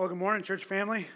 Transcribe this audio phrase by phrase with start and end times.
[0.00, 1.06] Well, good morning, church family.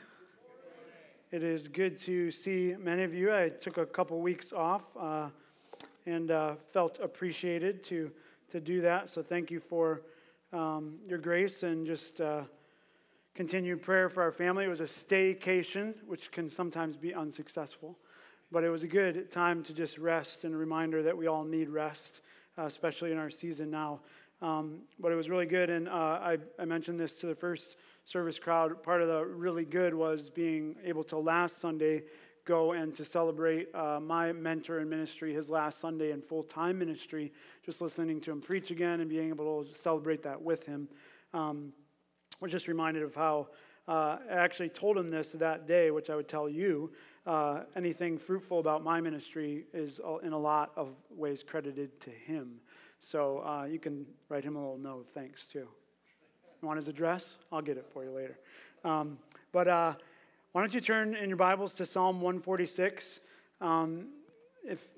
[1.33, 3.35] It is good to see many of you.
[3.35, 5.31] I took a couple weeks off uh,
[6.05, 8.11] and uh, felt appreciated to,
[8.53, 9.09] to do that.
[9.09, 10.03] So, thank you for
[10.53, 12.43] um, your grace and just uh,
[13.35, 14.67] continued prayer for our family.
[14.67, 17.97] It was a staycation, which can sometimes be unsuccessful,
[18.53, 21.45] but it was a good time to just rest and a reminder that we all
[21.45, 22.21] need rest,
[22.59, 24.01] uh, especially in our season now.
[24.43, 27.77] Um, but it was really good, and uh, I, I mentioned this to the first
[28.05, 32.03] service crowd, part of the really good was being able to last Sunday
[32.45, 36.79] go and to celebrate uh, my mentor in ministry, his last Sunday in full time
[36.79, 37.33] ministry,
[37.65, 40.89] just listening to him preach again and being able to celebrate that with him.
[41.33, 41.73] Um,
[42.41, 43.49] was just reminded of how
[43.89, 46.93] uh, I actually told him this that day, which I would tell you.
[47.27, 52.61] Uh, anything fruitful about my ministry is in a lot of ways credited to him.
[52.99, 55.69] So uh, you can write him a little note, thanks too.
[56.65, 57.37] You want his address?
[57.53, 58.39] I'll get it for you later.
[58.87, 59.19] Um,
[59.53, 59.93] but uh,
[60.53, 63.21] why don't you turn in your Bibles to Psalm 146?
[63.61, 64.07] Um,
[64.67, 64.89] if,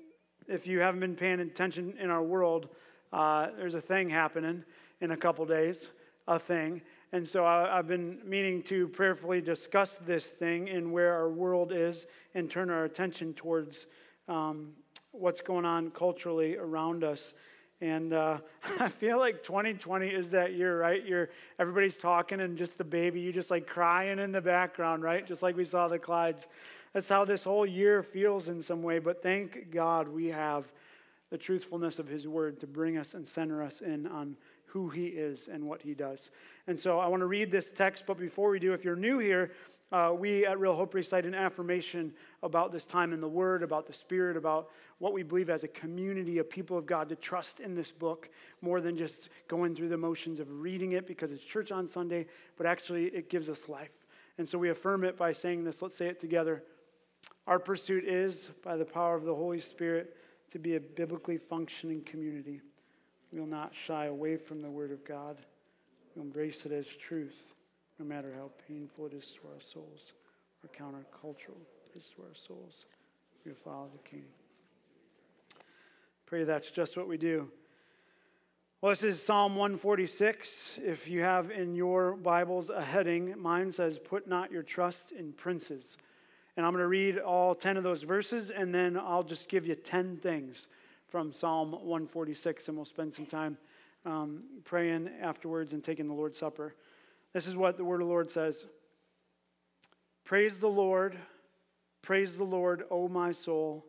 [0.47, 2.69] if you haven't been paying attention in our world,
[3.11, 4.63] uh, there's a thing happening
[5.01, 5.89] in a couple days,
[6.25, 6.81] a thing.
[7.11, 11.73] And so I, have been meaning to prayerfully discuss this thing and where our world
[11.75, 13.87] is and turn our attention towards
[14.29, 14.69] um,
[15.11, 17.33] what's going on culturally around us.
[17.81, 18.39] And uh,
[18.79, 21.05] I feel like 2020 is that year, right?
[21.05, 25.25] You're everybody's talking, and just the baby, you just like crying in the background, right?
[25.25, 26.45] Just like we saw the Clydes.
[26.93, 28.99] That's how this whole year feels in some way.
[28.99, 30.71] But thank God we have
[31.29, 35.07] the truthfulness of His Word to bring us and center us in on who He
[35.07, 36.31] is and what He does.
[36.67, 38.03] And so I want to read this text.
[38.07, 39.51] But before we do, if you're new here,
[39.91, 43.87] uh, we at Real Hope recite an affirmation about this time in the Word, about
[43.87, 47.61] the Spirit, about what we believe as a community of people of God to trust
[47.61, 48.29] in this book
[48.61, 52.25] more than just going through the motions of reading it because it's church on Sunday,
[52.57, 53.91] but actually it gives us life.
[54.37, 55.81] And so we affirm it by saying this.
[55.81, 56.63] Let's say it together.
[57.47, 60.17] Our pursuit is, by the power of the Holy Spirit,
[60.51, 62.59] to be a biblically functioning community.
[63.31, 65.37] We will not shy away from the Word of God,
[66.15, 67.35] we embrace it as truth
[67.99, 70.13] no matter how painful it is to our souls
[70.63, 72.85] or countercultural it is to our souls.
[73.45, 74.25] We follow the King.
[76.25, 77.49] Pray that's just what we do.
[78.81, 80.79] Well, this is Psalm 146.
[80.83, 85.33] If you have in your Bibles a heading, mine says, Put not your trust in
[85.33, 85.97] princes.
[86.55, 89.65] And I'm going to read all 10 of those verses, and then I'll just give
[89.65, 90.67] you 10 things
[91.07, 93.57] from Psalm 146, and we'll spend some time
[94.05, 96.75] um, praying afterwards and taking the Lord's Supper.
[97.37, 98.65] This is what the word of the Lord says
[100.25, 101.15] Praise the Lord,
[102.01, 103.85] praise the Lord, O my soul.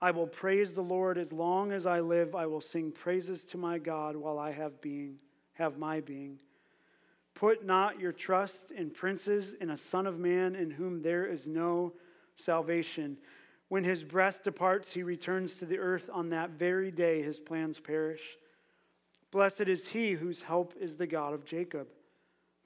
[0.00, 2.34] I will praise the Lord as long as I live.
[2.34, 5.16] I will sing praises to my God while I have being,
[5.52, 6.38] have my being.
[7.34, 11.46] Put not your trust in princes, in a son of man in whom there is
[11.46, 11.92] no
[12.34, 13.18] salvation.
[13.68, 16.08] When his breath departs, he returns to the earth.
[16.10, 18.38] On that very day, his plans perish.
[19.30, 21.86] Blessed is he whose help is the God of Jacob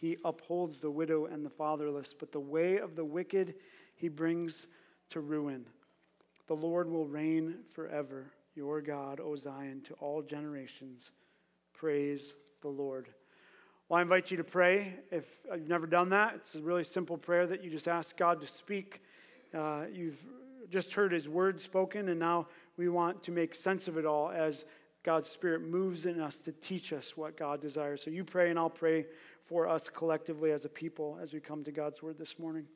[0.00, 3.54] He upholds the widow and the fatherless, but the way of the wicked
[3.96, 4.66] he brings
[5.10, 5.66] to ruin.
[6.46, 11.12] The Lord will reign forever, your God, O Zion, to all generations.
[11.74, 13.08] Praise the Lord.
[13.88, 14.94] Well, I invite you to pray.
[15.10, 18.40] If you've never done that, it's a really simple prayer that you just ask God
[18.40, 19.02] to speak.
[19.52, 20.24] Uh, you've
[20.70, 22.46] just heard his word spoken, and now
[22.78, 24.64] we want to make sense of it all as
[25.02, 28.02] God's Spirit moves in us to teach us what God desires.
[28.04, 29.06] So you pray, and I'll pray
[29.46, 32.66] for us collectively as a people as we come to God's word this morning.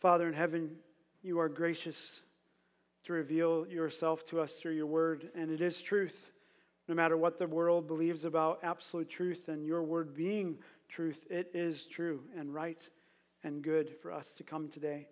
[0.00, 0.76] Father in heaven,
[1.22, 2.22] you are gracious
[3.04, 6.32] to reveal yourself to us through your word, and it is truth.
[6.88, 11.50] No matter what the world believes about absolute truth and your word being truth, it
[11.54, 12.80] is true and right
[13.44, 15.06] and good for us to come today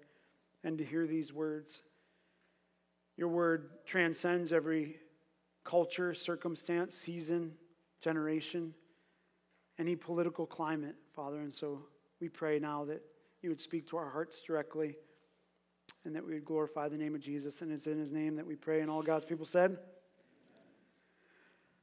[0.65, 1.83] and to hear these words.
[3.21, 4.97] Your word transcends every
[5.63, 7.53] culture, circumstance, season,
[8.01, 8.73] generation,
[9.79, 11.41] any political climate, Father.
[11.41, 11.83] And so
[12.19, 13.03] we pray now that
[13.43, 14.97] you would speak to our hearts directly
[16.07, 17.61] and that we would glorify the name of Jesus.
[17.61, 18.81] And it's in his name that we pray.
[18.81, 19.77] And all God's people said,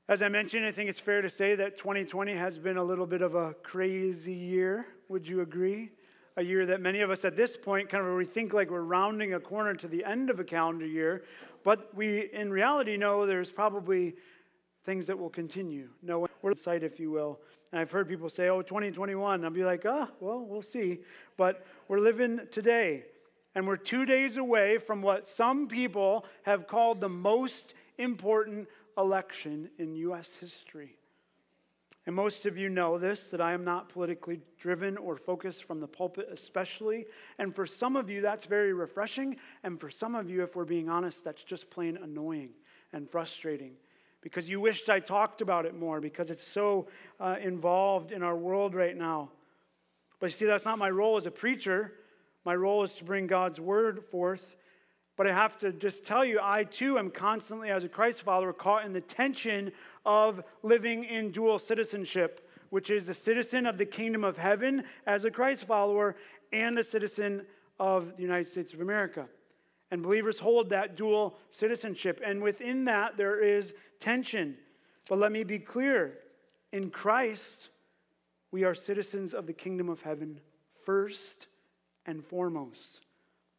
[0.09, 3.05] As I mentioned, I think it's fair to say that 2020 has been a little
[3.05, 4.87] bit of a crazy year.
[5.07, 5.91] Would you agree?
[6.37, 8.81] A year that many of us at this point kind of we think like we're
[8.81, 11.23] rounding a corner to the end of a calendar year,
[11.63, 14.13] but we in reality know there's probably
[14.85, 15.89] things that will continue.
[16.01, 17.39] No, sight, if you will.
[17.71, 19.43] And I've heard people say, oh, 2021.
[19.43, 20.99] I'll be like, ah, oh, well, we'll see.
[21.35, 23.03] But we're living today.
[23.53, 28.67] And we're two days away from what some people have called the most important
[28.97, 30.29] election in U.S.
[30.39, 30.95] history.
[32.07, 35.81] And most of you know this that I am not politically driven or focused from
[35.81, 37.05] the pulpit, especially.
[37.37, 39.35] And for some of you, that's very refreshing.
[39.63, 42.51] And for some of you, if we're being honest, that's just plain annoying
[42.93, 43.73] and frustrating
[44.21, 46.87] because you wished I talked about it more because it's so
[47.19, 49.29] uh, involved in our world right now.
[50.21, 51.91] But you see, that's not my role as a preacher.
[52.45, 54.55] My role is to bring God's word forth
[55.17, 58.53] but I have to just tell you, I too am constantly, as a Christ follower,
[58.53, 59.71] caught in the tension
[60.05, 65.25] of living in dual citizenship, which is a citizen of the kingdom of heaven as
[65.25, 66.15] a Christ follower
[66.53, 67.45] and a citizen
[67.79, 69.25] of the United States of America.
[69.89, 72.21] And believers hold that dual citizenship.
[72.23, 74.55] And within that, there is tension.
[75.09, 76.13] But let me be clear
[76.71, 77.69] in Christ,
[78.51, 80.41] we are citizens of the kingdom of heaven
[80.85, 81.47] first
[82.05, 82.99] and foremost.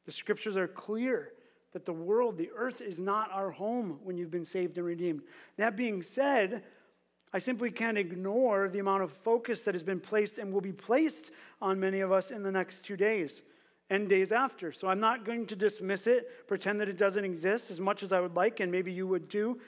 [0.06, 1.32] The scriptures are clear
[1.72, 5.22] that the world, the earth, is not our home when you've been saved and redeemed.
[5.56, 6.62] That being said,
[7.32, 10.72] I simply can't ignore the amount of focus that has been placed and will be
[10.72, 11.30] placed
[11.60, 13.42] on many of us in the next two days
[13.90, 14.72] and days after.
[14.72, 18.12] So I'm not going to dismiss it, pretend that it doesn't exist as much as
[18.12, 19.60] I would like, and maybe you would too.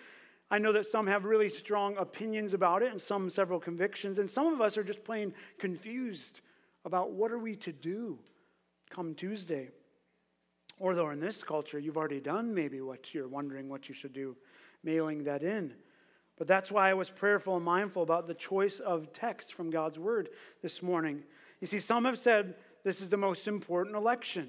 [0.50, 4.28] I know that some have really strong opinions about it and some several convictions, and
[4.28, 6.40] some of us are just plain confused
[6.84, 8.18] about what are we to do
[8.90, 9.68] come Tuesday.
[10.80, 14.14] Or though in this culture, you've already done maybe what you're wondering what you should
[14.14, 14.34] do,
[14.82, 15.74] mailing that in.
[16.38, 19.98] But that's why I was prayerful and mindful about the choice of text from God's
[19.98, 20.30] word
[20.62, 21.22] this morning.
[21.60, 24.48] You see, some have said this is the most important election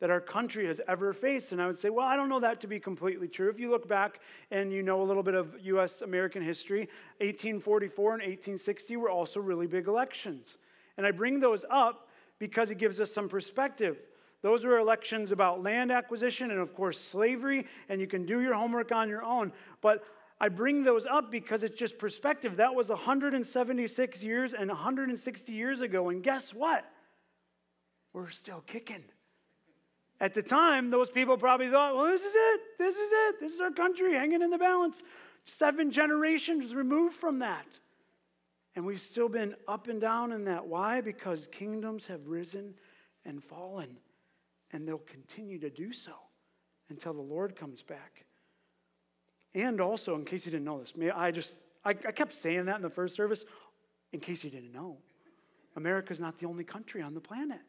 [0.00, 1.52] that our country has ever faced.
[1.52, 3.50] And I would say, well, I don't know that to be completely true.
[3.50, 4.20] If you look back
[4.50, 6.00] and you know a little bit of U.S.
[6.00, 6.88] American history,
[7.18, 10.56] 1844 and 1860 were also really big elections.
[10.96, 12.08] And I bring those up
[12.38, 13.98] because it gives us some perspective.
[14.42, 18.54] Those were elections about land acquisition and, of course, slavery, and you can do your
[18.54, 19.52] homework on your own.
[19.80, 20.04] But
[20.40, 22.56] I bring those up because it's just perspective.
[22.56, 26.84] That was 176 years and 160 years ago, and guess what?
[28.12, 29.04] We're still kicking.
[30.20, 32.60] At the time, those people probably thought, well, this is it.
[32.78, 33.40] This is it.
[33.40, 35.02] This is our country hanging in the balance.
[35.44, 37.66] Seven generations removed from that.
[38.74, 40.66] And we've still been up and down in that.
[40.66, 41.00] Why?
[41.00, 42.74] Because kingdoms have risen
[43.24, 43.96] and fallen
[44.76, 46.12] and they'll continue to do so
[46.90, 48.26] until the Lord comes back.
[49.54, 52.76] And also, in case you didn't know this, I just, I, I kept saying that
[52.76, 53.44] in the first service,
[54.12, 54.98] in case you didn't know,
[55.76, 57.60] America's not the only country on the planet.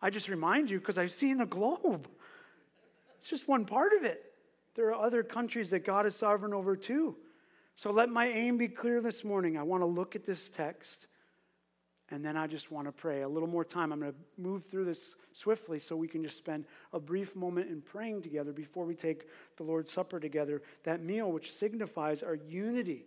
[0.00, 2.08] I just remind you because I've seen the globe.
[3.18, 4.24] It's just one part of it.
[4.74, 7.14] There are other countries that God is sovereign over too.
[7.76, 9.58] So let my aim be clear this morning.
[9.58, 11.08] I want to look at this text
[12.10, 13.92] and then I just want to pray a little more time.
[13.92, 17.70] I'm going to move through this swiftly so we can just spend a brief moment
[17.70, 20.62] in praying together before we take the Lord's Supper together.
[20.82, 23.04] That meal, which signifies our unity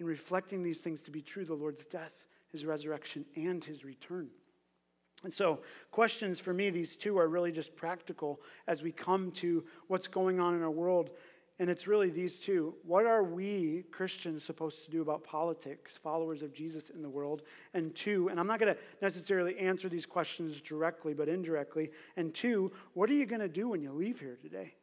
[0.00, 4.28] in reflecting these things to be true the Lord's death, his resurrection, and his return.
[5.22, 5.60] And so,
[5.90, 10.38] questions for me, these two are really just practical as we come to what's going
[10.40, 11.10] on in our world
[11.58, 12.74] and it's really these two.
[12.84, 17.42] What are we Christians supposed to do about politics, followers of Jesus in the world?
[17.74, 21.90] And two, and I'm not going to necessarily answer these questions directly, but indirectly.
[22.16, 24.74] And two, what are you going to do when you leave here today?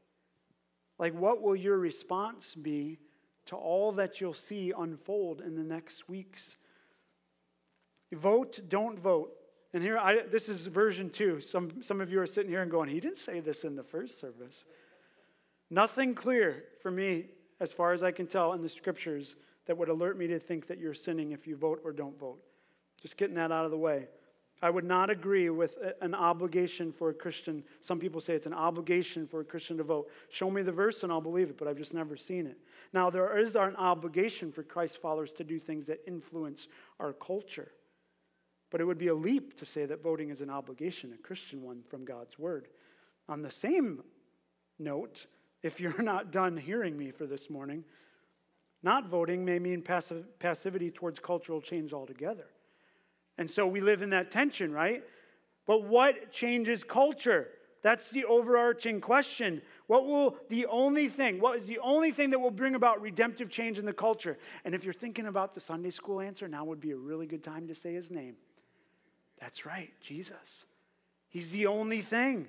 [0.97, 2.99] Like, what will your response be
[3.47, 6.55] to all that you'll see unfold in the next weeks?
[8.13, 9.33] Vote, don't vote.
[9.73, 11.41] And here, I, this is version two.
[11.41, 13.83] Some, some of you are sitting here and going, he didn't say this in the
[13.83, 14.65] first service.
[15.71, 17.27] Nothing clear for me,
[17.61, 20.67] as far as I can tell in the scriptures, that would alert me to think
[20.67, 22.39] that you're sinning if you vote or don't vote.
[23.01, 24.07] Just getting that out of the way.
[24.61, 27.63] I would not agree with an obligation for a Christian.
[27.79, 30.09] Some people say it's an obligation for a Christian to vote.
[30.29, 32.57] Show me the verse and I'll believe it, but I've just never seen it.
[32.93, 36.67] Now, there is an obligation for Christ followers to do things that influence
[36.99, 37.71] our culture.
[38.69, 41.63] But it would be a leap to say that voting is an obligation, a Christian
[41.63, 42.67] one from God's word.
[43.29, 44.03] On the same
[44.77, 45.25] note,
[45.63, 47.83] if you're not done hearing me for this morning.
[48.83, 49.83] Not voting may mean
[50.39, 52.47] passivity towards cultural change altogether.
[53.37, 55.03] And so we live in that tension, right?
[55.67, 57.47] But what changes culture?
[57.83, 59.61] That's the overarching question.
[59.87, 63.49] What will the only thing, what is the only thing that will bring about redemptive
[63.49, 64.37] change in the culture?
[64.65, 67.43] And if you're thinking about the Sunday school answer, now would be a really good
[67.43, 68.35] time to say his name.
[69.39, 70.65] That's right, Jesus.
[71.29, 72.47] He's the only thing.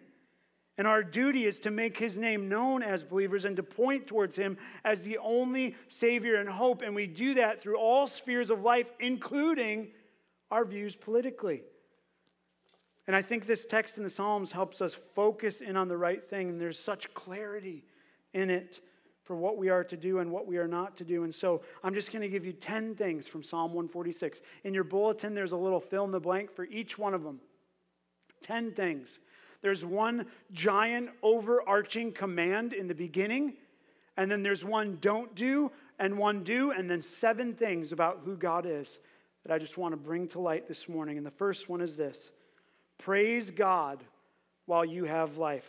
[0.79, 4.37] And our duty is to make his name known as believers and to point towards
[4.37, 6.83] him as the only Savior and hope.
[6.83, 9.89] And we do that through all spheres of life, including
[10.51, 11.63] our views politically.
[13.07, 16.29] And I think this text in the Psalms helps us focus in on the right
[16.29, 16.49] thing.
[16.49, 17.85] And there's such clarity
[18.33, 18.81] in it
[19.25, 21.25] for what we are to do and what we are not to do.
[21.25, 24.41] And so I'm just going to give you 10 things from Psalm 146.
[24.65, 27.41] In your bulletin, there's a little fill in the blank for each one of them.
[28.43, 29.21] 10 things.
[29.63, 33.55] There's one giant overarching command in the beginning,
[34.17, 38.37] and then there's one don't do and one do, and then seven things about who
[38.37, 38.99] God is
[39.45, 41.17] that I just want to bring to light this morning.
[41.17, 42.33] And the first one is this
[42.99, 44.03] Praise God
[44.67, 45.69] while you have life.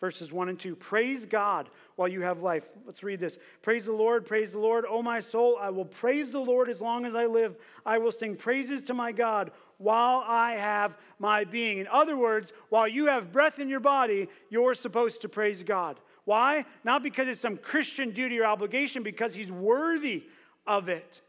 [0.00, 0.76] Verses 1 and 2.
[0.76, 2.64] Praise God while you have life.
[2.86, 3.36] Let's read this.
[3.60, 5.58] Praise the Lord, praise the Lord, O my soul.
[5.60, 7.56] I will praise the Lord as long as I live.
[7.84, 11.78] I will sing praises to my God while I have my being.
[11.78, 15.98] In other words, while you have breath in your body, you're supposed to praise God.
[16.24, 16.66] Why?
[16.84, 20.24] Not because it's some Christian duty or obligation, because He's worthy
[20.66, 21.22] of it.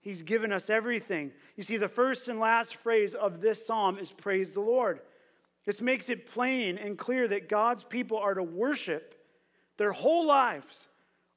[0.00, 1.30] He's given us everything.
[1.56, 5.00] You see, the first and last phrase of this psalm is praise the Lord.
[5.66, 9.14] This makes it plain and clear that God's people are to worship.
[9.76, 10.88] Their whole lives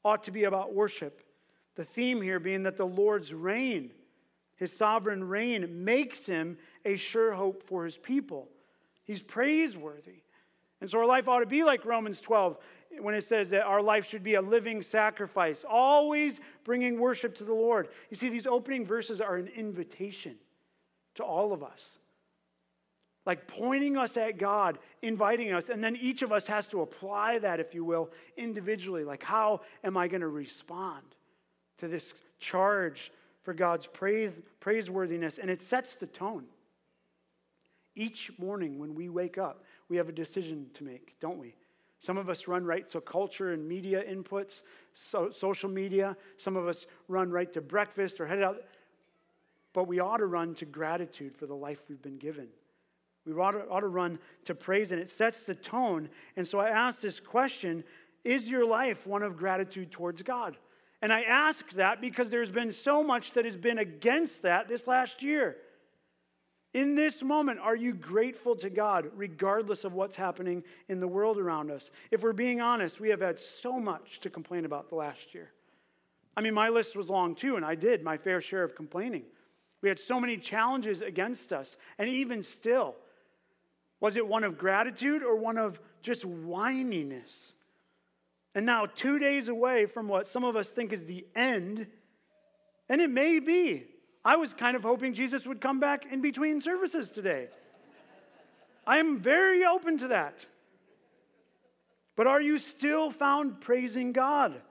[0.05, 1.21] ought to be about worship.
[1.75, 3.91] The theme here being that the Lord's reign,
[4.63, 8.47] his sovereign reign, makes him a sure hope for his people.
[9.03, 10.21] He's praiseworthy.
[10.79, 12.57] And so our life ought to be like Romans 12
[13.01, 17.43] when it says that our life should be a living sacrifice, always bringing worship to
[17.43, 17.89] the Lord.
[18.09, 20.35] You see, these opening verses are an invitation
[21.15, 21.99] to all of us,
[23.25, 27.39] like pointing us at God, inviting us, and then each of us has to apply
[27.39, 29.03] that, if you will, individually.
[29.03, 31.03] Like, how am I going to respond
[31.79, 33.11] to this charge
[33.43, 35.37] for God's praise, praiseworthiness?
[35.37, 36.45] And it sets the tone.
[37.95, 41.55] Each morning when we wake up, we have a decision to make, don't we?
[41.99, 46.17] Some of us run right to culture and media inputs, so, social media.
[46.37, 48.57] Some of us run right to breakfast or head out.
[49.71, 52.47] But we ought to run to gratitude for the life we've been given.
[53.25, 56.09] We ought to, ought to run to praise, and it sets the tone.
[56.35, 57.83] And so I ask this question
[58.25, 60.57] Is your life one of gratitude towards God?
[61.03, 64.87] And I ask that because there's been so much that has been against that this
[64.87, 65.57] last year.
[66.73, 71.37] In this moment, are you grateful to God regardless of what's happening in the world
[71.37, 71.91] around us?
[72.09, 75.51] If we're being honest, we have had so much to complain about the last year.
[76.37, 79.23] I mean, my list was long too, and I did my fair share of complaining.
[79.81, 82.95] We had so many challenges against us, and even still,
[83.99, 87.55] was it one of gratitude or one of just whininess?
[88.55, 91.87] And now, two days away from what some of us think is the end,
[92.87, 93.85] and it may be,
[94.23, 97.47] I was kind of hoping Jesus would come back in between services today.
[98.85, 100.45] I am very open to that.
[102.15, 104.61] But are you still found praising God?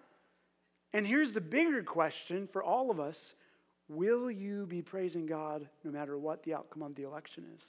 [0.93, 3.35] And here's the bigger question for all of us
[3.89, 7.63] Will you be praising God no matter what the outcome of the election is?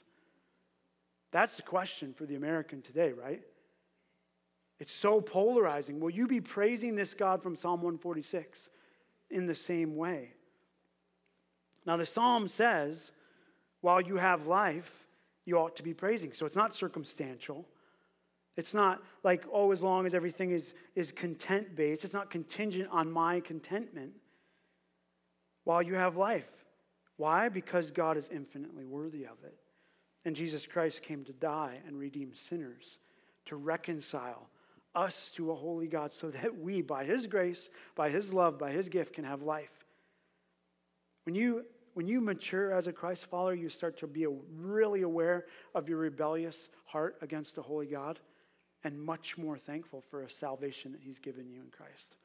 [1.31, 3.41] That's the question for the American today, right?
[4.83, 6.01] It's so polarizing.
[6.01, 8.69] Will you be praising this God from Psalm 146
[9.29, 10.31] in the same way?
[11.85, 13.13] Now, the psalm says,
[13.79, 15.07] while you have life,
[15.45, 16.33] you ought to be praising.
[16.33, 17.65] So it's not circumstantial.
[18.57, 22.89] It's not like, oh, as long as everything is, is content based, it's not contingent
[22.91, 24.11] on my contentment.
[25.63, 26.65] While you have life.
[27.15, 27.47] Why?
[27.47, 29.55] Because God is infinitely worthy of it.
[30.25, 32.97] And Jesus Christ came to die and redeem sinners,
[33.45, 34.49] to reconcile
[34.95, 38.71] us to a holy God, so that we, by His grace, by His love, by
[38.71, 39.85] His gift, can have life.
[41.25, 45.45] When you, when you mature as a Christ follower, you start to be really aware
[45.73, 48.19] of your rebellious heart against a holy God
[48.83, 52.17] and much more thankful for a salvation that He's given you in Christ.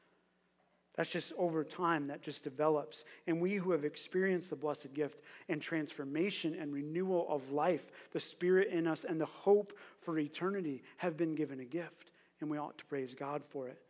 [0.95, 3.05] That's just over time, that just develops.
[3.25, 8.19] And we who have experienced the blessed gift and transformation and renewal of life, the
[8.19, 12.08] Spirit in us, and the hope for eternity have been given a gift.
[12.41, 13.81] And we ought to praise God for it.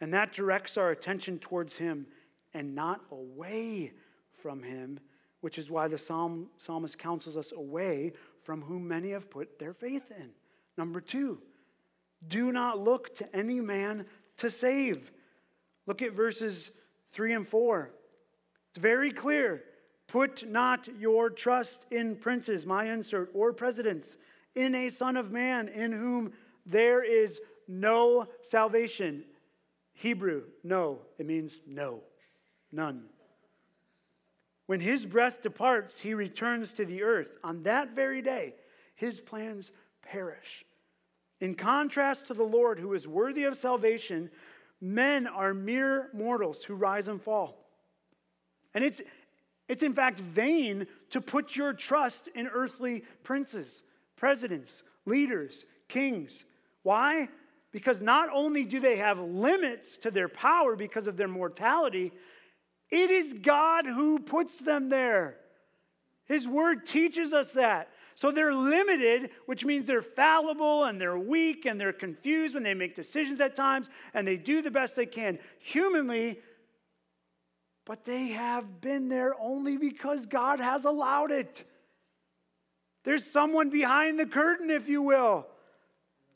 [0.00, 2.06] And that directs our attention towards Him
[2.54, 3.92] and not away
[4.42, 5.00] from him,
[5.40, 8.12] which is why the psalm, psalmist counsels us away
[8.42, 10.30] from whom many have put their faith in.
[10.76, 11.38] Number two,
[12.26, 14.06] do not look to any man
[14.38, 15.10] to save.
[15.86, 16.70] Look at verses
[17.12, 17.90] three and four.
[18.70, 19.64] It's very clear.
[20.06, 24.16] Put not your trust in princes, my insert, or presidents,
[24.54, 26.32] in a Son of Man in whom
[26.68, 29.24] there is no salvation.
[29.94, 32.00] Hebrew, no, it means no,
[32.70, 33.04] none.
[34.66, 37.38] When his breath departs, he returns to the earth.
[37.42, 38.54] On that very day,
[38.94, 39.72] his plans
[40.02, 40.64] perish.
[41.40, 44.30] In contrast to the Lord, who is worthy of salvation,
[44.80, 47.64] men are mere mortals who rise and fall.
[48.74, 49.00] And it's,
[49.68, 53.82] it's in fact vain to put your trust in earthly princes,
[54.16, 56.44] presidents, leaders, kings.
[56.88, 57.28] Why?
[57.70, 62.12] Because not only do they have limits to their power because of their mortality,
[62.90, 65.36] it is God who puts them there.
[66.24, 67.90] His word teaches us that.
[68.14, 72.72] So they're limited, which means they're fallible and they're weak and they're confused when they
[72.72, 76.40] make decisions at times and they do the best they can humanly,
[77.84, 81.68] but they have been there only because God has allowed it.
[83.04, 85.48] There's someone behind the curtain, if you will.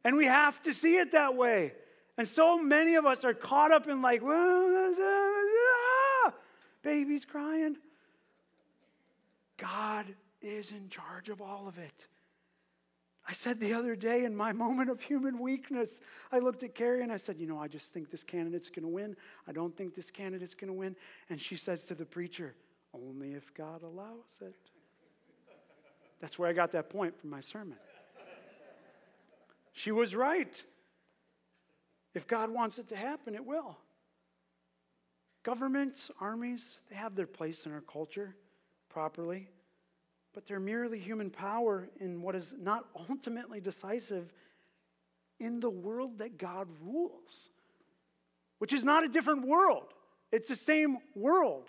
[0.04, 1.72] And we have to see it that way.
[2.18, 6.32] And so many of us are caught up in, like, well, ah,
[6.82, 7.76] baby's crying.
[9.56, 10.06] God
[10.40, 12.06] is in charge of all of it.
[13.26, 17.02] I said the other day in my moment of human weakness, I looked at Carrie
[17.02, 19.16] and I said, You know, I just think this candidate's going to win.
[19.46, 20.96] I don't think this candidate's going to win.
[21.30, 22.54] And she says to the preacher,
[22.92, 24.54] Only if God allows it.
[26.20, 27.78] That's where I got that point from my sermon.
[29.72, 30.54] She was right.
[32.14, 33.76] If God wants it to happen, it will.
[35.42, 38.36] Governments, armies, they have their place in our culture
[38.88, 39.48] properly,
[40.34, 44.32] but they're merely human power in what is not ultimately decisive
[45.40, 47.50] in the world that God rules,
[48.58, 49.92] which is not a different world.
[50.30, 51.68] It's the same world.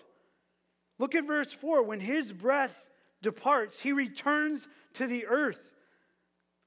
[0.98, 1.82] Look at verse 4.
[1.82, 2.74] When his breath
[3.22, 5.60] departs, he returns to the earth.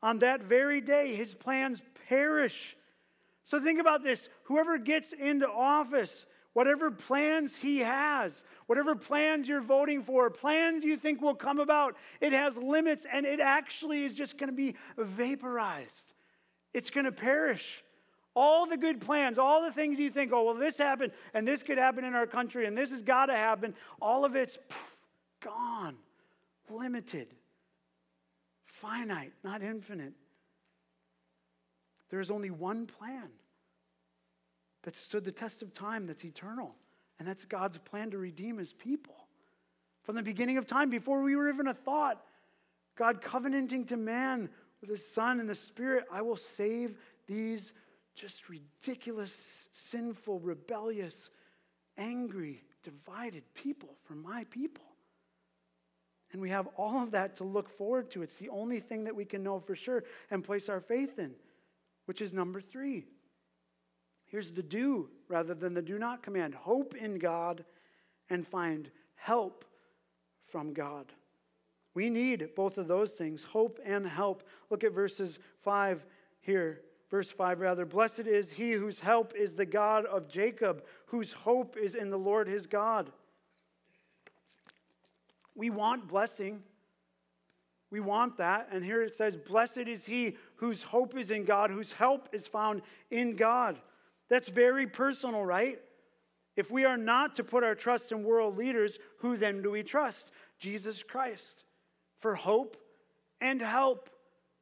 [0.04, 2.76] On that very day, his plans perish.
[3.44, 9.62] So think about this whoever gets into office, whatever plans he has, whatever plans you're
[9.62, 14.14] voting for, plans you think will come about, it has limits and it actually is
[14.14, 16.14] just going to be vaporized.
[16.74, 17.84] It's going to perish.
[18.36, 21.64] All the good plans, all the things you think, oh, well, this happened and this
[21.64, 24.96] could happen in our country and this has got to happen, all of it's poof,
[25.42, 25.96] gone,
[26.70, 27.34] limited
[28.82, 30.14] finite, not infinite.
[32.10, 33.30] There is only one plan
[34.84, 36.76] that stood the test of time that's eternal,
[37.20, 39.16] and that's God's plan to redeem his people.
[40.04, 42.24] From the beginning of time, before we were even a thought,
[42.96, 47.74] God covenanting to man with his Son and the Spirit, I will save these
[48.16, 51.30] just ridiculous, sinful, rebellious,
[51.98, 54.86] angry, divided people for my people.
[56.32, 58.22] And we have all of that to look forward to.
[58.22, 61.34] It's the only thing that we can know for sure and place our faith in,
[62.06, 63.06] which is number three.
[64.26, 67.64] Here's the do rather than the do not command hope in God
[68.30, 69.64] and find help
[70.52, 71.14] from God.
[71.94, 74.44] We need both of those things hope and help.
[74.70, 76.06] Look at verses 5
[76.42, 76.82] here.
[77.10, 81.78] Verse 5 rather, blessed is he whose help is the God of Jacob, whose hope
[81.78, 83.12] is in the Lord his God.
[85.58, 86.62] We want blessing.
[87.90, 88.70] We want that.
[88.72, 92.48] And here it says, Blessed is he whose hope is in God, whose help is
[92.48, 93.78] found in God.
[94.30, 95.80] That's very personal, right?
[96.56, 99.84] If we are not to put our trust in world leaders, who then do we
[99.84, 100.32] trust?
[100.60, 101.64] Jesus Christ
[102.20, 102.78] for hope
[103.42, 104.10] and help.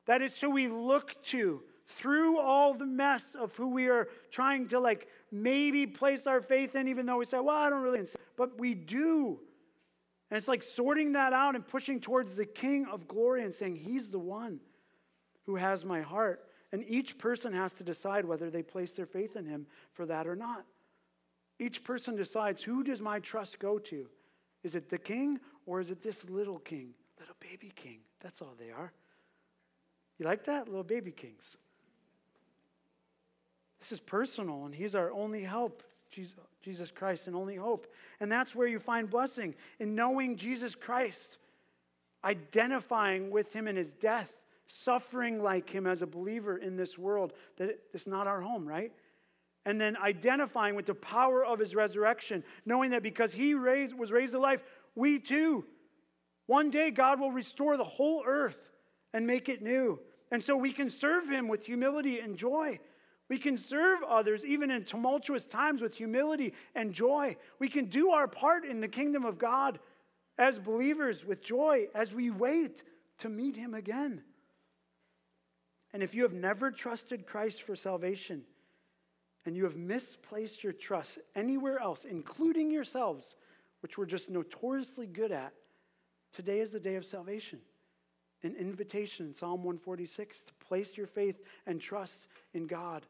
[0.06, 4.68] That is who we look to through all the mess of who we are trying
[4.70, 8.06] to like maybe place our faith in, even though we say, well, I don't really,
[8.38, 9.40] but we do.
[10.30, 13.76] And it's like sorting that out and pushing towards the King of glory and saying,
[13.76, 14.60] He's the one
[15.46, 16.44] who has my heart.
[16.72, 20.28] And each person has to decide whether they place their faith in Him for that
[20.28, 20.66] or not.
[21.60, 24.08] Each person decides who does my trust go to?
[24.64, 28.00] Is it the king or is it this little king, little baby king?
[28.20, 28.92] That's all they are.
[30.18, 30.68] You like that?
[30.68, 31.58] Little baby kings.
[33.80, 35.84] This is personal, and He's our only help.
[36.12, 37.88] Jesus Christ and only hope.
[38.20, 41.38] And that's where you find blessing in knowing Jesus Christ,
[42.24, 44.32] identifying with him in his death,
[44.68, 48.92] suffering like him as a believer in this world that it's not our home, right?
[49.66, 54.12] And then identifying with the power of his resurrection, knowing that because he raised, was
[54.12, 54.64] raised to life,
[54.96, 55.66] we too,
[56.48, 58.70] one day God will restore the whole earth
[59.14, 60.00] and make it new.
[60.32, 62.80] And so we can serve him with humility and joy
[63.30, 67.38] we can serve others even in tumultuous times with humility and joy.
[67.60, 69.80] We can do our part in the kingdom of God
[70.38, 72.84] as believers with joy as we wait
[73.20, 74.22] to meet Him again.
[75.94, 78.44] And if you have never trusted Christ for salvation,
[79.46, 83.36] and you have misplaced your trust anywhere else, including yourselves,
[83.82, 85.54] which we're just notoriously good at,
[86.34, 87.60] today is the day of salvation.
[88.44, 93.06] An invitation in Psalm 146 to place your faith and trust in God,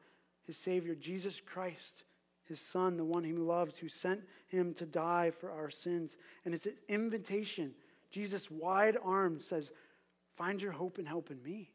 [0.45, 2.03] his Savior, Jesus Christ,
[2.47, 6.17] his Son, the one he loved, who sent him to die for our sins.
[6.43, 7.73] And it's an invitation.
[8.11, 9.71] Jesus' wide arms says,
[10.37, 11.71] Find your hope and help in me.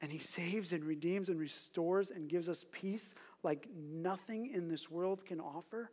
[0.00, 4.90] And he saves and redeems and restores and gives us peace like nothing in this
[4.90, 5.90] world can offer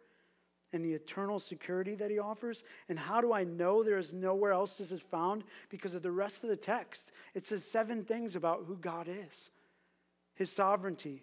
[0.73, 2.63] and the eternal security that he offers.
[2.89, 5.43] And how do I know there is nowhere else this is found?
[5.69, 7.11] Because of the rest of the text.
[7.35, 9.51] It says seven things about who God is
[10.41, 11.21] his sovereignty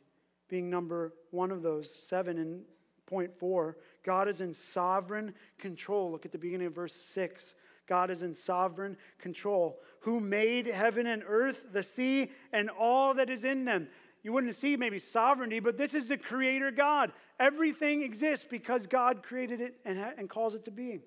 [0.49, 2.39] being number one of those seven.
[2.39, 2.63] And
[3.05, 6.13] point four, God is in sovereign control.
[6.13, 7.57] Look at the beginning of verse six.
[7.89, 9.81] God is in sovereign control.
[10.03, 13.89] Who made heaven and earth, the sea, and all that is in them?
[14.23, 17.11] You wouldn't see maybe sovereignty, but this is the creator God.
[17.41, 21.01] Everything exists because God created it and, and calls it to being.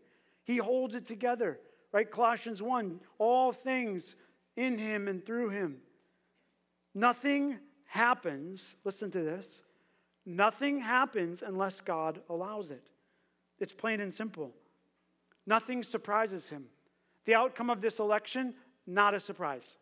[0.44, 1.60] He holds it together,
[1.94, 2.12] right?
[2.12, 4.18] Colossians 1 all things
[4.58, 5.78] in him and through him.
[6.94, 7.60] Nothing
[7.92, 9.64] happens, listen to this,
[10.26, 12.88] nothing happens unless God allows it.
[13.60, 14.54] It's plain and simple.
[15.46, 16.68] Nothing surprises him.
[17.26, 18.54] The outcome of this election,
[18.88, 19.76] not a surprise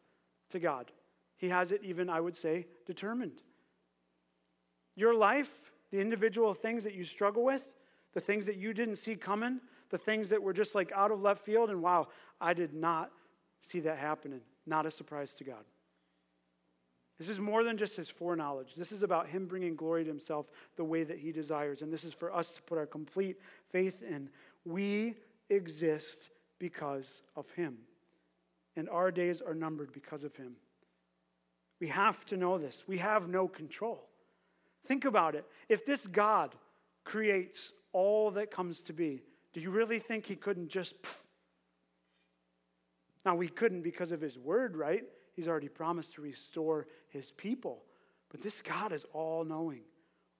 [0.49, 0.91] to God.
[1.37, 3.43] He has it even, I would say, determined.
[4.95, 5.51] Your life,
[5.91, 7.63] the individual things that you struggle with,
[8.15, 11.21] the things that you didn't see coming, the things that were just like out of
[11.21, 12.07] left field, and wow,
[12.41, 13.11] I did not
[13.61, 14.41] see that happening.
[14.65, 15.63] Not a surprise to God.
[17.19, 18.75] This is more than just his foreknowledge.
[18.77, 20.45] This is about him bringing glory to himself
[20.77, 21.81] the way that he desires.
[21.81, 23.37] And this is for us to put our complete
[23.71, 24.29] faith in.
[24.63, 25.15] We
[25.49, 26.29] exist
[26.59, 27.77] because of him.
[28.77, 30.55] And our days are numbered because of him.
[31.81, 32.83] We have to know this.
[32.87, 34.05] We have no control.
[34.87, 35.45] Think about it.
[35.67, 36.55] If this God
[37.03, 40.95] creates all that comes to be, do you really think he couldn't just.
[43.25, 45.03] Now, we couldn't because of his word, right?
[45.39, 47.85] He's already promised to restore his people.
[48.29, 49.83] But this God is all knowing,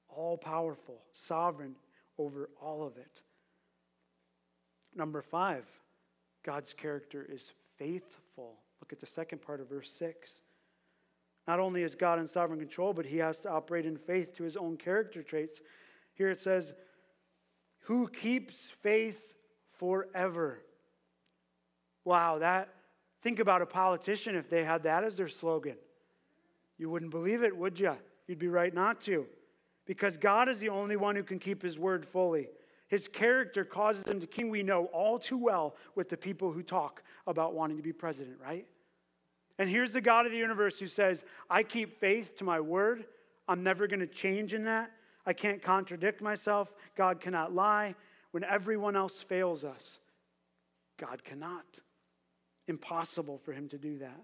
[0.09, 1.77] all powerful, sovereign
[2.17, 3.21] over all of it.
[4.93, 5.63] Number five,
[6.43, 8.57] God's character is faithful.
[8.81, 10.41] Look at the second part of verse 6.
[11.47, 14.43] Not only is God in sovereign control, but he has to operate in faith to
[14.43, 15.61] his own character traits.
[16.13, 16.73] Here it says,
[17.83, 19.21] Who keeps faith
[19.77, 20.59] forever?
[22.03, 22.67] Wow, that,
[23.23, 25.75] think about a politician if they had that as their slogan.
[26.77, 27.95] You wouldn't believe it, would you?
[28.27, 29.25] You'd be right not to.
[29.85, 32.47] Because God is the only one who can keep his word fully.
[32.87, 36.63] His character causes him to king, we know all too well with the people who
[36.63, 38.65] talk about wanting to be president, right?
[39.59, 43.05] And here's the God of the universe who says, I keep faith to my word.
[43.47, 44.91] I'm never going to change in that.
[45.25, 46.73] I can't contradict myself.
[46.95, 47.93] God cannot lie.
[48.31, 49.99] When everyone else fails us,
[50.97, 51.65] God cannot.
[52.69, 54.21] Impossible for him to do that.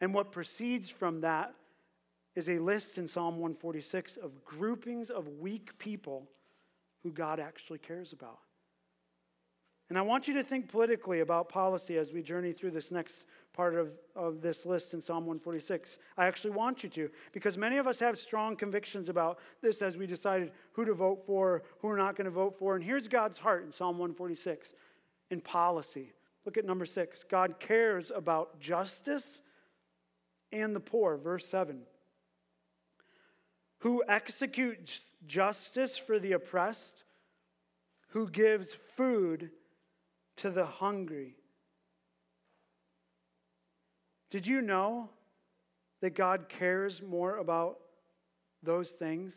[0.00, 1.54] And what proceeds from that
[2.36, 6.28] is a list in Psalm 146 of groupings of weak people
[7.02, 8.38] who God actually cares about.
[9.88, 13.24] And I want you to think politically about policy as we journey through this next
[13.54, 15.96] part of, of this list in Psalm 146.
[16.18, 19.96] I actually want you to, because many of us have strong convictions about this as
[19.96, 22.76] we decided who to vote for, who we're not going to vote for.
[22.76, 24.74] And here's God's heart in Psalm 146
[25.30, 26.12] in policy.
[26.44, 29.42] Look at number six God cares about justice
[30.50, 31.16] and the poor.
[31.16, 31.82] Verse 7
[33.80, 37.04] who executes justice for the oppressed,
[38.08, 39.50] who gives food
[40.36, 41.36] to the hungry.
[44.30, 45.10] Did you know
[46.00, 47.78] that God cares more about
[48.62, 49.34] those things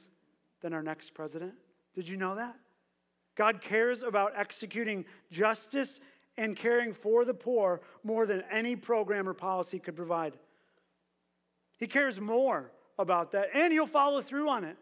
[0.62, 1.54] than our next president?
[1.96, 2.56] Did you know that?
[3.36, 6.00] God cares about executing justice
[6.42, 10.34] and caring for the poor more than any program or policy could provide.
[11.78, 14.76] He cares more about that, and he'll follow through on it.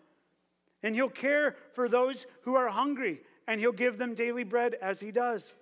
[0.84, 5.02] And he'll care for those who are hungry, and he'll give them daily bread as
[5.02, 5.54] he does.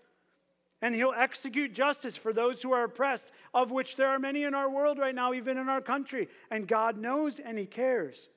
[0.84, 4.54] And he'll execute justice for those who are oppressed, of which there are many in
[4.54, 6.30] our world right now, even in our country.
[6.52, 8.30] And God knows and he cares.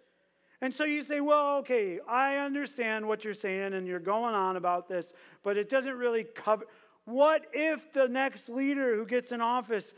[0.62, 4.56] And so you say, well, okay, I understand what you're saying, and you're going on
[4.56, 6.64] about this, but it doesn't really cover.
[7.10, 9.92] What if the next leader who gets in office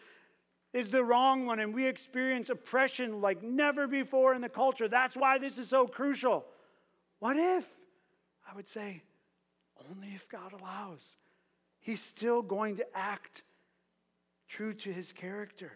[0.73, 4.89] is the wrong one and we experience oppression like never before in the culture.
[4.89, 6.45] That's why this is so crucial.
[7.19, 7.65] What if?
[8.51, 9.03] I would say,
[9.91, 11.17] only if God allows.
[11.81, 13.43] He's still going to act
[14.49, 15.73] true to his character.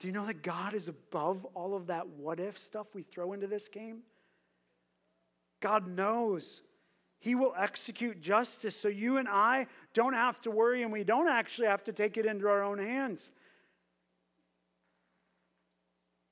[0.00, 3.32] Do you know that God is above all of that what if stuff we throw
[3.32, 4.00] into this game?
[5.60, 6.62] God knows
[7.20, 11.28] He will execute justice so you and I don't have to worry and we don't
[11.28, 13.32] actually have to take it into our own hands.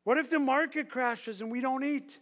[0.05, 2.19] What if the market crashes and we don't eat?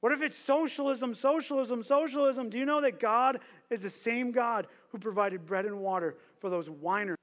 [0.00, 2.48] What if it's socialism, socialism, socialism?
[2.48, 6.48] Do you know that God is the same God who provided bread and water for
[6.48, 7.18] those whiners?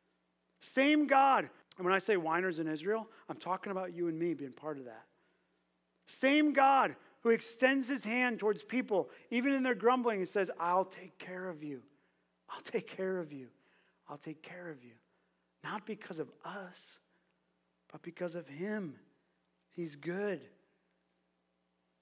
[0.62, 1.50] Same God.
[1.78, 4.78] And when I say whiners in Israel, I'm talking about you and me being part
[4.78, 5.06] of that.
[6.06, 10.86] Same God who extends his hand towards people, even in their grumbling, and says, I'll
[10.86, 11.82] take care of you.
[12.50, 13.48] I'll take care of you.
[14.08, 14.94] I'll take care of you.
[15.64, 17.00] Not because of us,
[17.92, 18.96] but because of him.
[19.72, 20.42] He's good.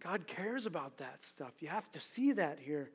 [0.04, 1.52] God cares about that stuff.
[1.60, 2.92] You have to see that here.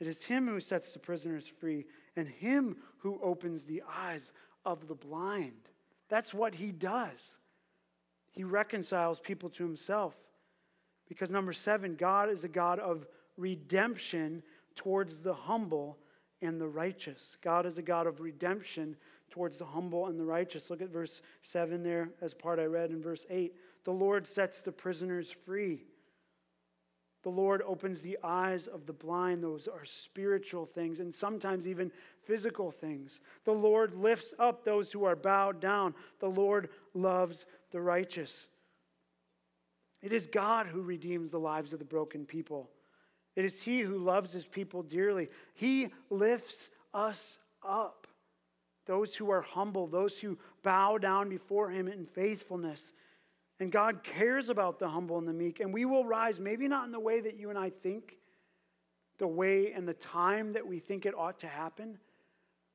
[0.00, 1.84] It is Him who sets the prisoners free
[2.16, 4.32] and Him who opens the eyes
[4.64, 5.68] of the blind.
[6.08, 7.20] That's what He does.
[8.32, 10.14] He reconciles people to Himself.
[11.12, 14.42] Because, number seven, God is a God of redemption
[14.76, 15.98] towards the humble
[16.40, 17.36] and the righteous.
[17.42, 18.96] God is a God of redemption
[19.30, 20.70] towards the humble and the righteous.
[20.70, 23.54] Look at verse 7 there, as part I read in verse 8.
[23.84, 25.82] The Lord sets the prisoners free.
[27.24, 29.44] The Lord opens the eyes of the blind.
[29.44, 31.92] Those are spiritual things and sometimes even
[32.24, 33.20] physical things.
[33.44, 35.94] The Lord lifts up those who are bowed down.
[36.20, 38.48] The Lord loves the righteous.
[40.02, 42.68] It is God who redeems the lives of the broken people.
[43.36, 45.28] It is He who loves His people dearly.
[45.54, 48.06] He lifts us up.
[48.86, 52.82] Those who are humble, those who bow down before Him in faithfulness.
[53.60, 55.60] And God cares about the humble and the meek.
[55.60, 58.16] And we will rise, maybe not in the way that you and I think,
[59.18, 61.96] the way and the time that we think it ought to happen,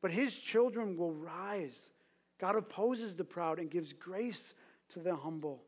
[0.01, 1.77] but His children will rise.
[2.39, 4.53] God opposes the proud and gives grace
[4.93, 5.63] to the humble.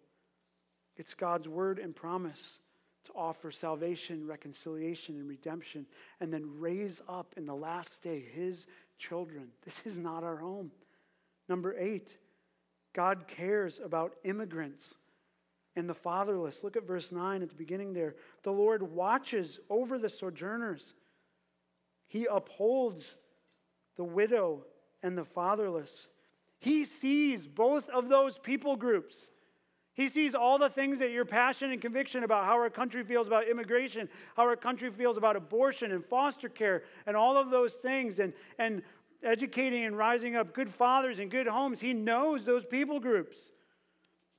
[0.99, 2.59] It's God's word and promise
[3.05, 5.85] to offer salvation, reconciliation, and redemption,
[6.19, 8.67] and then raise up in the last day His
[8.99, 9.47] children.
[9.63, 10.71] This is not our home.
[11.47, 12.17] Number eight,
[12.93, 14.95] God cares about immigrants
[15.77, 16.65] and the fatherless.
[16.65, 18.15] Look at verse 9 at the beginning there.
[18.43, 20.93] The Lord watches over the sojourners,
[22.09, 23.15] He upholds
[23.95, 24.65] the widow
[25.01, 26.07] and the fatherless.
[26.59, 29.31] He sees both of those people groups.
[29.99, 33.27] He sees all the things that your passion and conviction about how our country feels
[33.27, 34.07] about immigration,
[34.37, 38.31] how our country feels about abortion and foster care, and all of those things, and,
[38.57, 38.81] and
[39.23, 41.81] educating and rising up good fathers and good homes.
[41.81, 43.51] He knows those people groups.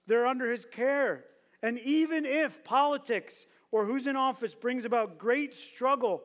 [0.07, 1.27] They're under his care.
[1.63, 6.23] And even if politics or who's in office brings about great struggle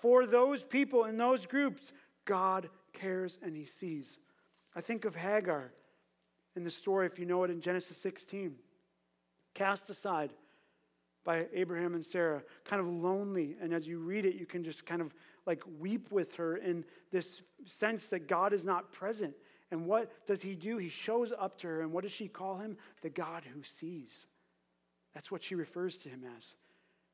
[0.00, 1.90] for those people in those groups,
[2.26, 4.20] God cares and he sees.
[4.76, 5.72] I think of Hagar
[6.56, 8.54] in the story, if you know it, in Genesis 16.
[9.54, 10.32] Cast aside
[11.24, 13.56] by Abraham and Sarah, kind of lonely.
[13.60, 15.14] And as you read it, you can just kind of
[15.46, 19.34] like weep with her in this sense that God is not present.
[19.70, 20.76] And what does he do?
[20.78, 22.76] He shows up to her, and what does she call him?
[23.00, 24.26] The God who sees.
[25.14, 26.54] That's what she refers to him as,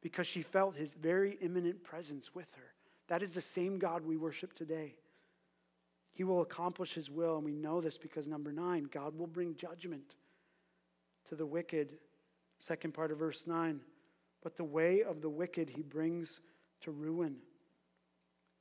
[0.02, 2.72] because she felt his very imminent presence with her.
[3.08, 4.94] That is the same God we worship today.
[6.18, 9.54] He will accomplish his will, and we know this because number nine, God will bring
[9.54, 10.16] judgment
[11.28, 11.92] to the wicked.
[12.58, 13.78] Second part of verse 9.
[14.42, 16.40] But the way of the wicked he brings
[16.80, 17.36] to ruin.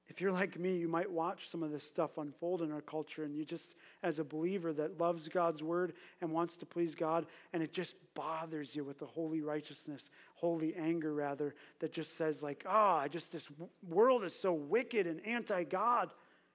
[0.08, 3.24] If you're like me, you might watch some of this stuff unfold in our culture,
[3.24, 7.26] and you just, as a believer that loves God's word and wants to please God,
[7.54, 12.44] and it just bothers you with the holy righteousness, holy anger, rather, that just says,
[12.44, 13.48] like, oh, I just, this
[13.90, 16.12] world is so wicked and anti God.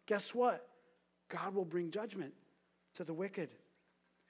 [0.07, 0.69] Guess what?
[1.33, 2.35] God will bring judgment
[2.97, 3.49] to the wicked.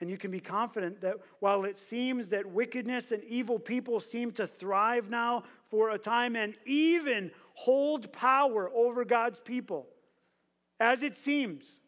[0.00, 4.32] And you can be confident that while it seems that wickedness and evil people seem
[4.32, 9.86] to thrive now for a time and even hold power over God's people,
[10.80, 11.80] as it seems,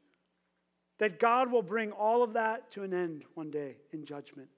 [0.99, 4.49] that God will bring all of that to an end one day in judgment.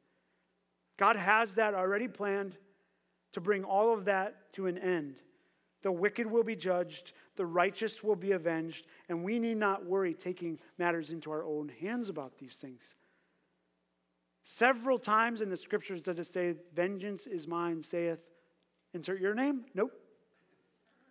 [0.98, 2.56] God has that already planned
[3.32, 5.16] to bring all of that to an end.
[5.82, 10.14] The wicked will be judged, the righteous will be avenged, and we need not worry
[10.14, 12.94] taking matters into our own hands about these things.
[14.42, 18.20] Several times in the scriptures does it say, Vengeance is mine, saith,
[18.94, 19.64] insert your name?
[19.74, 19.92] Nope.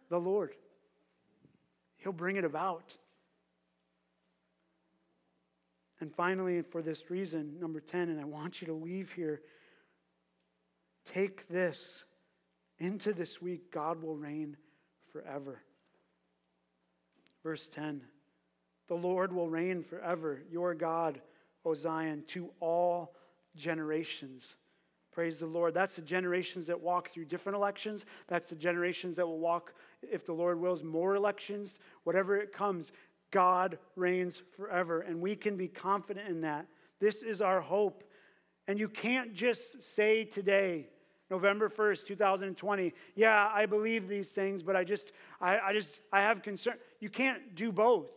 [0.10, 0.54] The Lord.
[1.98, 2.96] He'll bring it about.
[6.00, 9.42] And finally, for this reason, number 10, and I want you to leave here,
[11.06, 12.04] take this
[12.80, 13.72] into this week.
[13.72, 14.58] God will reign
[15.12, 15.62] forever.
[17.46, 18.02] Verse 10
[18.90, 21.22] The Lord will reign forever, your God,
[21.64, 23.14] O Zion, to all
[23.56, 24.56] generations.
[25.12, 25.76] Praise the Lord.
[25.76, 28.06] That's the generations that walk through different elections.
[28.28, 31.78] That's the generations that will walk, if the Lord wills, more elections.
[32.04, 32.92] Whatever it comes,
[33.32, 35.02] God reigns forever.
[35.02, 36.66] And we can be confident in that.
[37.00, 38.04] This is our hope.
[38.68, 40.90] And you can't just say today,
[41.32, 46.22] November 1st, 2020, yeah, I believe these things, but I just, I, I just, I
[46.22, 46.76] have concern.
[47.06, 48.10] You can't do both.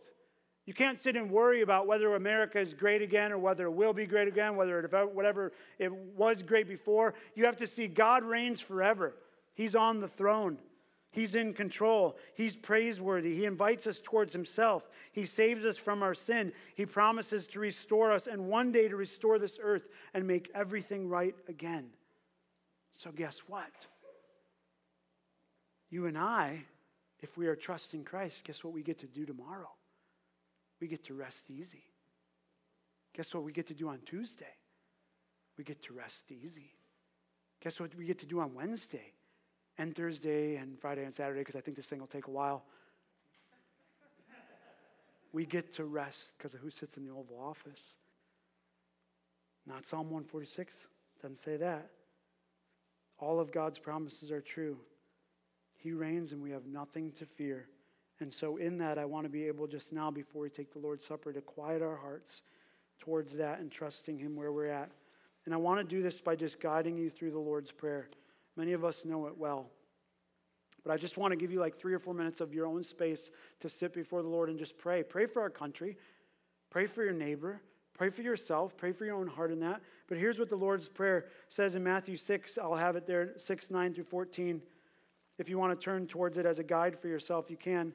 [0.65, 3.93] You can't sit and worry about whether America is great again or whether it will
[3.93, 7.13] be great again, whether it, whatever it was great before.
[7.35, 9.13] You have to see God reigns forever.
[9.53, 10.57] He's on the throne.
[11.11, 12.17] He's in control.
[12.33, 13.35] He's praiseworthy.
[13.35, 14.89] He invites us towards Himself.
[15.11, 16.51] He saves us from our sin.
[16.73, 21.09] He promises to restore us and one day to restore this earth and make everything
[21.09, 21.91] right again.
[22.97, 23.69] So, guess what?
[25.91, 26.63] You and I,
[27.21, 29.69] if we are trusting Christ, guess what we get to do tomorrow?
[30.79, 31.83] We get to rest easy.
[33.15, 34.55] Guess what we get to do on Tuesday?
[35.57, 36.71] We get to rest easy.
[37.61, 39.13] Guess what we get to do on Wednesday
[39.77, 42.63] and Thursday and Friday and Saturday because I think this thing will take a while.
[45.33, 47.95] we get to rest because of who sits in the Oval Office.
[49.67, 50.73] Not Psalm 146,
[51.21, 51.89] doesn't say that.
[53.19, 54.77] All of God's promises are true.
[55.81, 57.67] He reigns and we have nothing to fear.
[58.19, 60.79] And so, in that, I want to be able just now, before we take the
[60.79, 62.41] Lord's Supper, to quiet our hearts
[62.99, 64.91] towards that and trusting Him where we're at.
[65.45, 68.09] And I want to do this by just guiding you through the Lord's Prayer.
[68.57, 69.67] Many of us know it well.
[70.83, 72.83] But I just want to give you like three or four minutes of your own
[72.83, 75.01] space to sit before the Lord and just pray.
[75.01, 75.97] Pray for our country,
[76.69, 77.61] pray for your neighbor,
[77.93, 79.81] pray for yourself, pray for your own heart in that.
[80.07, 82.57] But here's what the Lord's Prayer says in Matthew 6.
[82.57, 84.61] I'll have it there, 6, 9 through 14.
[85.39, 87.93] If you want to turn towards it as a guide for yourself, you can.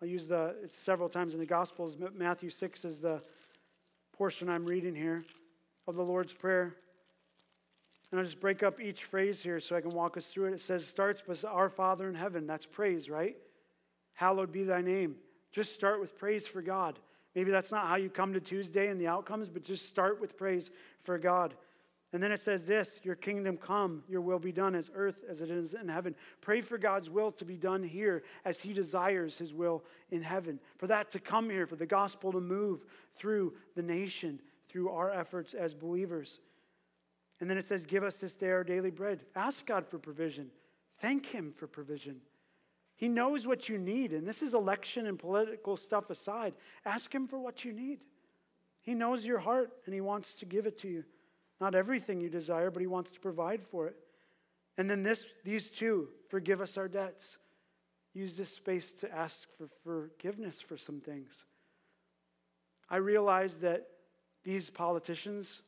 [0.00, 1.96] I'll use the several times in the Gospels.
[2.14, 3.22] Matthew 6 is the
[4.12, 5.24] portion I'm reading here
[5.88, 6.76] of the Lord's Prayer.
[8.10, 10.52] And I'll just break up each phrase here so I can walk us through it.
[10.52, 12.46] It says, starts with Our Father in heaven.
[12.46, 13.36] That's praise, right?
[14.12, 15.16] Hallowed be thy name.
[15.50, 16.98] Just start with praise for God.
[17.34, 20.36] Maybe that's not how you come to Tuesday and the outcomes, but just start with
[20.36, 20.70] praise
[21.04, 21.54] for God.
[22.12, 25.40] And then it says this Your kingdom come, your will be done as earth as
[25.40, 26.14] it is in heaven.
[26.40, 30.60] Pray for God's will to be done here as he desires his will in heaven.
[30.78, 32.84] For that to come here, for the gospel to move
[33.16, 36.40] through the nation, through our efforts as believers.
[37.40, 39.20] And then it says, Give us this day our daily bread.
[39.34, 40.50] Ask God for provision,
[41.00, 42.20] thank him for provision.
[42.94, 44.12] He knows what you need.
[44.12, 46.54] And this is election and political stuff aside.
[46.84, 48.04] Ask him for what you need.
[48.82, 51.04] He knows your heart and he wants to give it to you.
[51.62, 53.94] Not everything you desire, but He wants to provide for it.
[54.76, 57.38] And then this, these two forgive us our debts.
[58.14, 61.44] Use this space to ask for forgiveness for some things.
[62.90, 63.86] I realize that
[64.42, 65.62] these politicians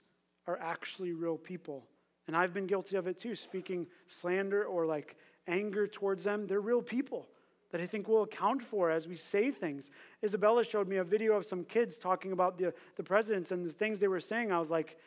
[0.49, 1.85] are actually real people.
[2.27, 5.15] And I've been guilty of it too, speaking slander or like
[5.47, 6.49] anger towards them.
[6.49, 7.29] They're real people
[7.71, 9.93] that I think we'll account for as we say things.
[10.25, 13.73] Isabella showed me a video of some kids talking about the, the presidents and the
[13.73, 14.51] things they were saying.
[14.51, 14.99] I was like,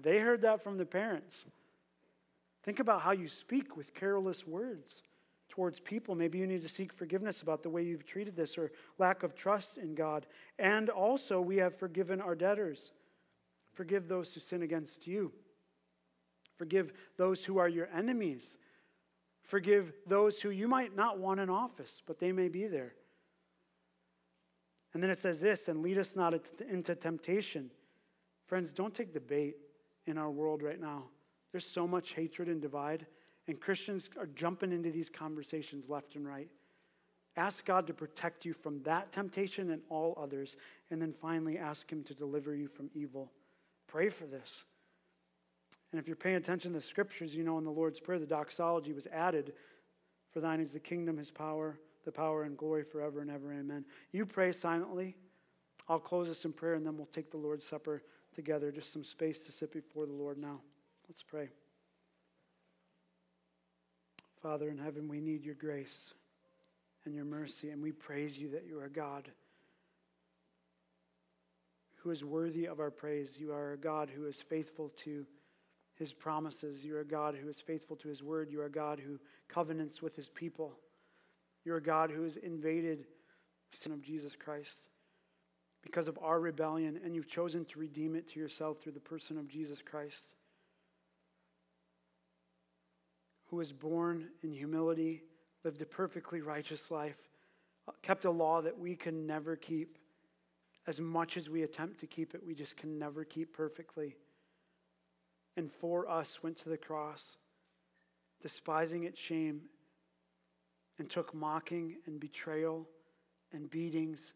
[0.00, 1.46] they heard that from the parents.
[2.64, 5.02] Think about how you speak with careless words
[5.48, 6.14] towards people.
[6.14, 9.34] Maybe you need to seek forgiveness about the way you've treated this or lack of
[9.34, 10.26] trust in God.
[10.58, 12.92] And also, we have forgiven our debtors.
[13.74, 15.32] Forgive those who sin against you.
[16.56, 18.56] Forgive those who are your enemies.
[19.42, 22.94] Forgive those who you might not want in office, but they may be there.
[24.94, 26.34] And then it says this and lead us not
[26.68, 27.70] into temptation.
[28.46, 29.56] Friends, don't take the bait
[30.06, 31.04] in our world right now.
[31.52, 33.06] There's so much hatred and divide,
[33.46, 36.48] and Christians are jumping into these conversations left and right.
[37.36, 40.56] Ask God to protect you from that temptation and all others,
[40.90, 43.30] and then finally ask Him to deliver you from evil.
[43.86, 44.64] Pray for this.
[45.90, 48.26] And if you're paying attention to the scriptures, you know in the Lord's Prayer, the
[48.26, 49.52] doxology was added
[50.32, 53.52] For thine is the kingdom, His power, the power and glory forever and ever.
[53.52, 53.84] Amen.
[54.10, 55.14] You pray silently.
[55.88, 58.02] I'll close this in prayer, and then we'll take the Lord's Supper
[58.34, 60.60] together, just some space to sit before the Lord now.
[61.08, 61.48] Let's pray.
[64.42, 66.12] Father in heaven, we need your grace
[67.04, 69.30] and your mercy, and we praise you that you are God
[71.96, 73.36] who is worthy of our praise.
[73.38, 75.24] You are a God who is faithful to
[75.94, 76.84] his promises.
[76.84, 78.50] You are a God who is faithful to his word.
[78.50, 79.18] You are a God who
[79.48, 80.74] covenants with his people.
[81.64, 83.06] You're a God who has invaded
[83.70, 84.76] the sin of Jesus Christ
[85.94, 89.38] because of our rebellion, and you've chosen to redeem it to yourself through the person
[89.38, 90.24] of Jesus Christ,
[93.48, 95.22] who was born in humility,
[95.62, 97.14] lived a perfectly righteous life,
[98.02, 99.96] kept a law that we can never keep.
[100.88, 104.16] As much as we attempt to keep it, we just can never keep perfectly.
[105.56, 107.36] and for us went to the cross,
[108.42, 109.60] despising its shame,
[110.98, 112.88] and took mocking and betrayal
[113.52, 114.34] and beatings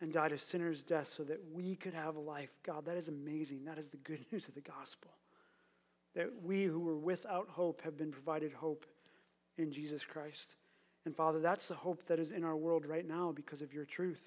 [0.00, 2.50] and died a sinner's death so that we could have life.
[2.62, 3.64] God, that is amazing.
[3.64, 5.10] That is the good news of the gospel.
[6.14, 8.86] That we who were without hope have been provided hope
[9.58, 10.56] in Jesus Christ.
[11.04, 13.84] And Father, that's the hope that is in our world right now because of your
[13.84, 14.20] truth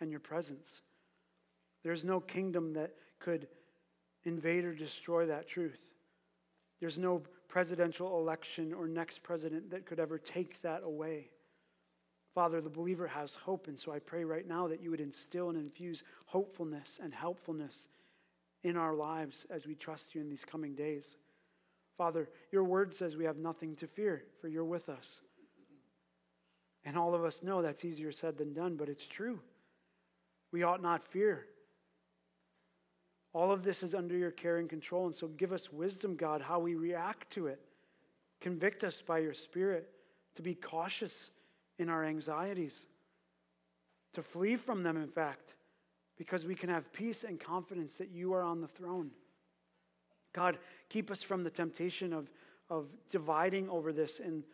[0.00, 0.82] and your presence.
[1.82, 3.48] There's no kingdom that could
[4.24, 5.80] invade or destroy that truth.
[6.80, 11.28] There's no presidential election or next president that could ever take that away.
[12.34, 15.50] Father, the believer has hope, and so I pray right now that you would instill
[15.50, 17.88] and infuse hopefulness and helpfulness
[18.64, 21.18] in our lives as we trust you in these coming days.
[21.98, 25.20] Father, your word says we have nothing to fear, for you're with us.
[26.84, 29.40] And all of us know that's easier said than done, but it's true.
[30.52, 31.46] We ought not fear.
[33.34, 36.40] All of this is under your care and control, and so give us wisdom, God,
[36.40, 37.60] how we react to it.
[38.40, 39.88] Convict us by your Spirit
[40.34, 41.30] to be cautious
[41.82, 42.86] in our anxieties,
[44.14, 45.54] to flee from them, in fact,
[46.16, 49.10] because we can have peace and confidence that you are on the throne.
[50.32, 50.58] God,
[50.88, 52.30] keep us from the temptation of,
[52.70, 54.44] of dividing over this in,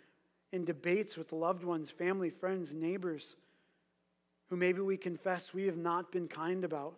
[0.53, 3.37] in debates with loved ones, family, friends, neighbors,
[4.49, 6.95] who maybe we confess we have not been kind about.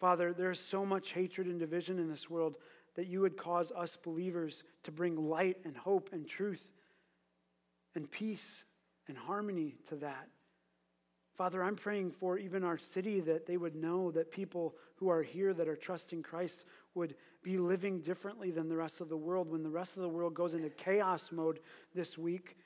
[0.00, 2.56] Father, there's so much hatred and division in this world
[2.96, 6.73] that you would cause us believers to bring light and hope and truth
[7.94, 8.64] and peace
[9.08, 10.28] and harmony to that.
[11.36, 15.22] Father, I'm praying for even our city that they would know that people who are
[15.22, 16.64] here that are trusting Christ
[16.94, 19.50] would be living differently than the rest of the world.
[19.50, 21.58] When the rest of the world goes into chaos mode
[21.92, 22.56] this week,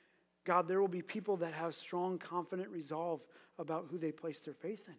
[0.45, 3.21] God, there will be people that have strong, confident resolve
[3.57, 4.95] about who they place their faith in.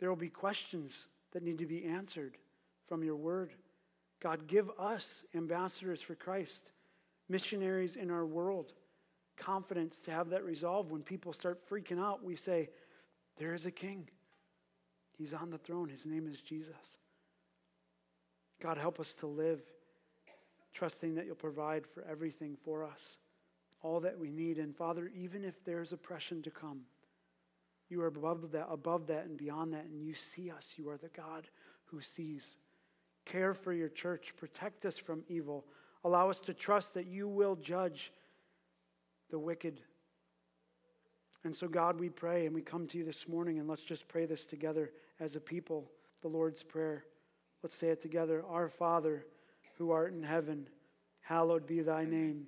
[0.00, 2.36] There will be questions that need to be answered
[2.88, 3.52] from your word.
[4.20, 6.72] God, give us ambassadors for Christ
[7.30, 8.72] missionaries in our world.
[9.36, 10.90] Confidence to have that resolve.
[10.90, 12.68] When people start freaking out, we say,
[13.38, 14.08] There is a king.
[15.16, 15.88] He's on the throne.
[15.88, 16.74] His name is Jesus.
[18.60, 19.62] God, help us to live
[20.72, 23.18] trusting that you'll provide for everything for us,
[23.82, 24.58] all that we need.
[24.58, 26.82] And Father, even if there's oppression to come,
[27.88, 30.74] you are above that, above that and beyond that, and you see us.
[30.76, 31.48] You are the God
[31.86, 32.56] who sees.
[33.26, 35.66] Care for your church, protect us from evil.
[36.04, 38.12] Allow us to trust that you will judge
[39.30, 39.80] the wicked.
[41.44, 44.08] And so, God, we pray and we come to you this morning, and let's just
[44.08, 45.90] pray this together as a people
[46.22, 47.04] the Lord's Prayer.
[47.62, 49.24] Let's say it together Our Father,
[49.78, 50.68] who art in heaven,
[51.20, 52.46] hallowed be thy name.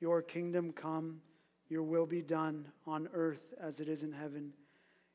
[0.00, 1.20] Your kingdom come,
[1.68, 4.52] your will be done on earth as it is in heaven.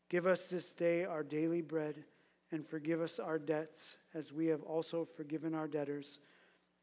[0.09, 2.03] Give us this day our daily bread,
[2.51, 6.19] and forgive us our debts as we have also forgiven our debtors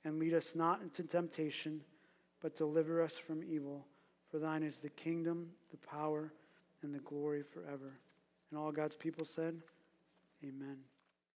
[0.04, 1.80] and lead us not into temptation,
[2.40, 3.86] but deliver us from evil.
[4.30, 6.32] For thine is the kingdom, the power,
[6.82, 7.98] and the glory forever.
[8.50, 9.60] And all God's people said,
[10.42, 10.78] Amen.